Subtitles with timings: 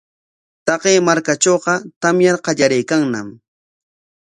[0.67, 3.27] Taqay markatrawqa tamyar qallariykanñam.